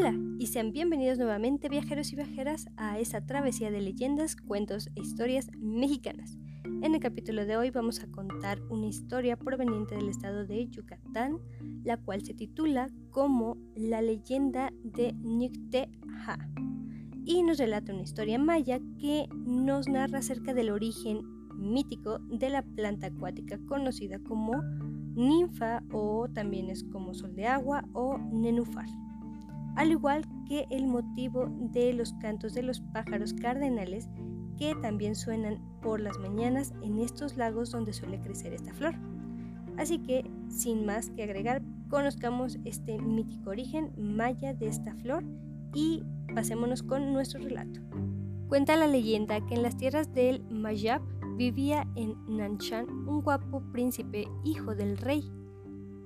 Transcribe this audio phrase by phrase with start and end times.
[0.00, 5.02] Hola y sean bienvenidos nuevamente viajeros y viajeras a esta travesía de leyendas, cuentos e
[5.02, 6.38] historias mexicanas.
[6.64, 11.36] En el capítulo de hoy vamos a contar una historia proveniente del estado de Yucatán,
[11.84, 16.48] la cual se titula como La leyenda de Nicteja
[17.26, 21.20] y nos relata una historia maya que nos narra acerca del origen
[21.58, 24.62] mítico de la planta acuática conocida como
[25.14, 28.86] ninfa o también es como sol de agua o nenúfar,
[29.76, 34.08] al igual que el motivo de los cantos de los pájaros cardenales
[34.58, 38.94] que también suenan por las mañanas en estos lagos donde suele crecer esta flor.
[39.78, 45.24] Así que, sin más que agregar, conozcamos este mítico origen maya de esta flor
[45.74, 46.02] y
[46.34, 47.80] pasémonos con nuestro relato.
[48.48, 51.00] Cuenta la leyenda que en las tierras del Mayab
[51.36, 55.30] vivía en Nanchan un guapo príncipe hijo del rey.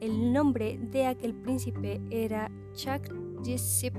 [0.00, 3.12] El nombre de aquel príncipe era Chak
[3.42, 3.94] Disip,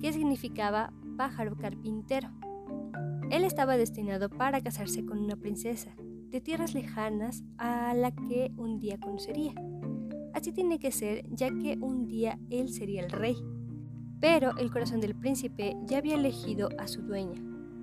[0.00, 2.30] que significaba pájaro carpintero.
[3.30, 5.94] Él estaba destinado para casarse con una princesa
[6.30, 9.54] de tierras lejanas a la que un día conocería.
[10.34, 13.36] Así tiene que ser, ya que un día él sería el rey.
[14.20, 17.40] Pero el corazón del príncipe ya había elegido a su dueña,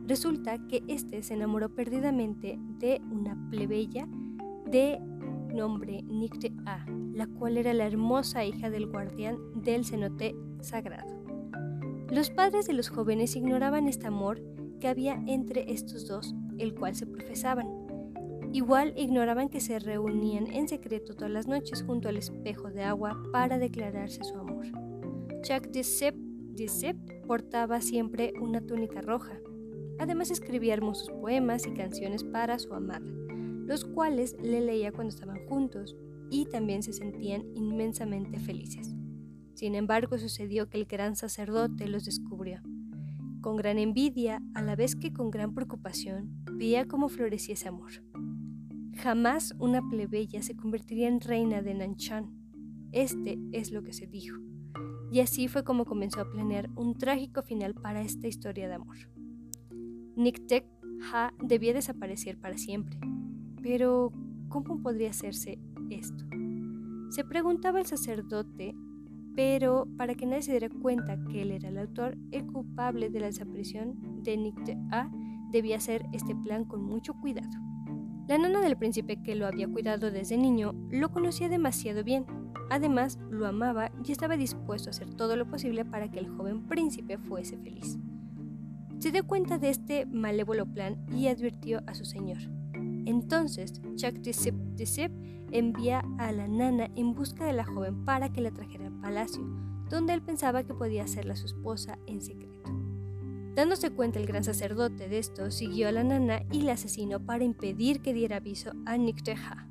[0.08, 4.08] Resulta que este se enamoró perdidamente de una plebeya
[4.68, 5.00] de
[5.56, 11.23] nombre Nicte A, la cual era la hermosa hija del guardián del cenote sagrado.
[12.09, 14.42] Los padres de los jóvenes ignoraban este amor
[14.80, 17.67] que había entre estos dos, el cual se profesaban.
[18.53, 23.22] Igual ignoraban que se reunían en secreto todas las noches junto al espejo de agua
[23.31, 24.66] para declararse su amor.
[25.42, 26.16] Chuck Sep
[27.28, 29.39] portaba siempre una túnica roja,
[29.98, 33.06] Además escribía hermosos poemas y canciones para su amada,
[33.66, 35.95] los cuales le leía cuando estaban juntos
[36.30, 38.95] y también se sentían inmensamente felices.
[39.53, 42.61] Sin embargo, sucedió que el gran sacerdote los descubrió.
[43.41, 47.92] Con gran envidia, a la vez que con gran preocupación, veía cómo florecía ese amor.
[48.98, 52.33] Jamás una plebeya se convertiría en reina de Nanchan.
[52.92, 54.37] Este es lo que se dijo.
[55.11, 58.98] Y así fue como comenzó a planear un trágico final para esta historia de amor.
[60.15, 60.65] Nictek
[61.11, 62.98] Ha debía desaparecer para siempre.
[63.65, 64.14] Pero,
[64.48, 65.58] ¿cómo podría hacerse
[65.89, 66.23] esto?
[67.09, 68.76] Se preguntaba el sacerdote,
[69.36, 73.21] pero para que nadie se diera cuenta que él era el autor, el culpable de
[73.21, 75.09] la desaparición de Nictek Ha
[75.52, 77.49] debía hacer este plan con mucho cuidado.
[78.27, 82.27] La nana del príncipe que lo había cuidado desde niño lo conocía demasiado bien.
[82.70, 86.67] Además, lo amaba y estaba dispuesto a hacer todo lo posible para que el joven
[86.67, 87.98] príncipe fuese feliz.
[88.99, 92.37] Se dio cuenta de este malévolo plan y advirtió a su señor.
[93.05, 95.11] Entonces, Chuck Disip
[95.52, 99.43] envía a la nana en busca de la joven para que la trajera al palacio,
[99.89, 102.55] donde él pensaba que podía hacerla su esposa en secreto.
[103.55, 107.45] Dándose cuenta el gran sacerdote de esto, siguió a la nana y la asesinó para
[107.45, 109.70] impedir que diera aviso a Nicteja.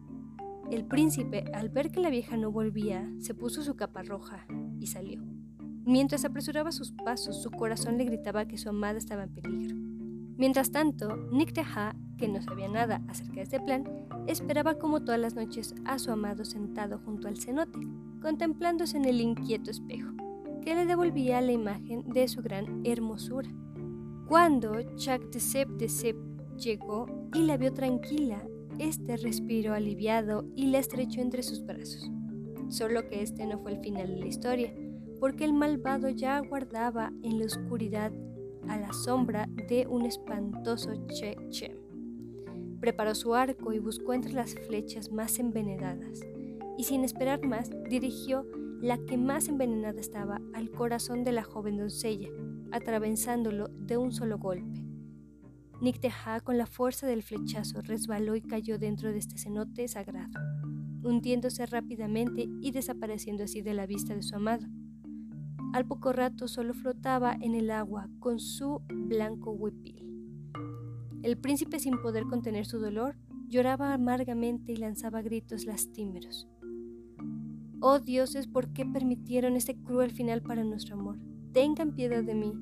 [0.71, 4.47] El príncipe, al ver que la vieja no volvía, se puso su capa roja
[4.81, 5.23] y salió.
[5.85, 9.77] Mientras apresuraba sus pasos, su corazón le gritaba que su amada estaba en peligro.
[10.39, 13.85] Mientras tanto, Nick Teja, que no sabía nada acerca de este plan,
[14.27, 17.79] esperaba como todas las noches a su amado sentado junto al cenote,
[18.21, 20.13] contemplándose en el inquieto espejo,
[20.63, 23.51] que le devolvía la imagen de su gran hermosura.
[24.29, 26.17] Cuando Chuck de Sep
[26.57, 28.43] llegó y la vio tranquila,
[28.79, 32.11] este respiró aliviado y la estrechó entre sus brazos.
[32.69, 34.75] Solo que este no fue el final de la historia,
[35.21, 38.13] porque el malvado ya aguardaba en la oscuridad
[38.69, 41.84] a la sombra de un espantoso Che Che.
[42.81, 46.21] Preparó su arco y buscó entre las flechas más envenenadas,
[46.77, 48.47] y sin esperar más dirigió
[48.81, 52.29] la que más envenenada estaba al corazón de la joven doncella,
[52.71, 54.85] atravesándolo de un solo golpe.
[55.81, 60.39] Nicteja, con la fuerza del flechazo, resbaló y cayó dentro de este cenote sagrado,
[61.03, 64.67] hundiéndose rápidamente y desapareciendo así de la vista de su amado.
[65.73, 70.14] Al poco rato solo flotaba en el agua con su blanco huipil.
[71.25, 73.17] El príncipe, sin poder contener su dolor,
[73.49, 76.47] lloraba amargamente y lanzaba gritos lastimeros.
[77.81, 81.19] Oh dioses, ¿por qué permitieron este cruel final para nuestro amor?
[81.55, 82.53] Tengan piedad de mí,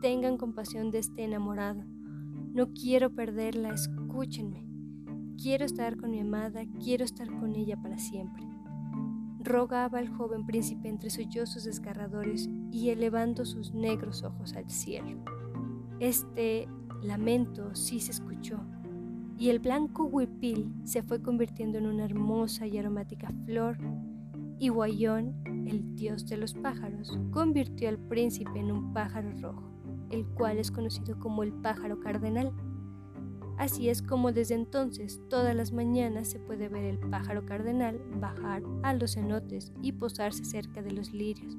[0.00, 1.84] tengan compasión de este enamorado.
[2.54, 4.66] No quiero perderla, escúchenme.
[5.36, 8.44] Quiero estar con mi amada, quiero estar con ella para siempre
[9.38, 15.22] rogaba el joven príncipe entre sollozos desgarradores y elevando sus negros ojos al cielo.
[16.00, 16.66] Este
[17.02, 18.60] lamento sí se escuchó,
[19.38, 23.78] y el blanco huipil se fue convirtiendo en una hermosa y aromática flor
[24.58, 25.34] y Guayón,
[25.66, 29.70] el dios de los pájaros, convirtió al príncipe en un pájaro rojo,
[30.10, 32.52] el cual es conocido como el pájaro cardenal.
[33.58, 38.62] Así es como desde entonces todas las mañanas se puede ver el pájaro cardenal bajar
[38.82, 41.56] a los cenotes y posarse cerca de los lirios.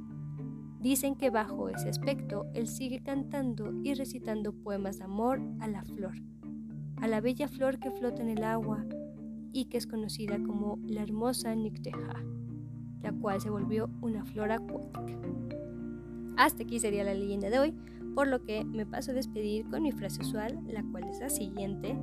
[0.80, 5.84] Dicen que bajo ese aspecto él sigue cantando y recitando poemas de amor a la
[5.84, 6.16] flor,
[6.98, 8.86] a la bella flor que flota en el agua
[9.52, 12.24] y que es conocida como la hermosa Nicteja
[13.02, 15.30] la cual se volvió una flor acuática.
[16.36, 17.74] Hasta aquí sería la leyenda de hoy,
[18.16, 21.30] por lo que me paso a despedir con mi frase usual, la cual es la
[21.30, 21.98] siguiente.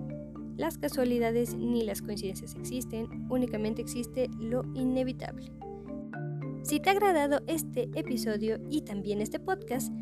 [0.57, 5.53] Las casualidades ni las coincidencias existen, únicamente existe lo inevitable.
[6.65, 9.93] Si te ha agradado este episodio y también este podcast,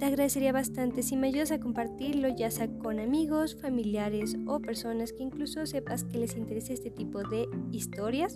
[0.00, 5.12] te agradecería bastante si me ayudas a compartirlo ya sea con amigos, familiares o personas
[5.12, 8.34] que incluso sepas que les interese este tipo de historias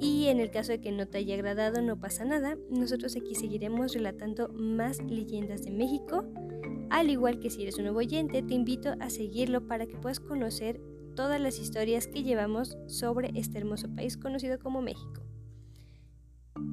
[0.00, 2.56] y en el caso de que no te haya agradado, no pasa nada.
[2.70, 6.24] Nosotros aquí seguiremos relatando más leyendas de México.
[6.88, 10.20] Al igual que si eres un nuevo oyente, te invito a seguirlo para que puedas
[10.20, 10.80] conocer
[11.14, 15.22] todas las historias que llevamos sobre este hermoso país conocido como México.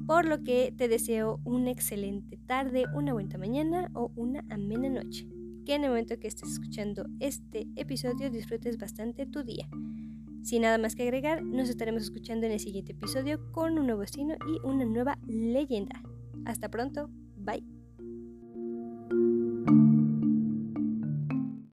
[0.06, 5.26] Por lo que te deseo una excelente tarde, una buena mañana o una amena noche.
[5.64, 9.68] Que en el momento que estés escuchando este episodio disfrutes bastante tu día.
[10.42, 14.00] Sin nada más que agregar, nos estaremos escuchando en el siguiente episodio con un nuevo
[14.00, 16.02] destino y una nueva leyenda.
[16.44, 17.81] Hasta pronto, bye.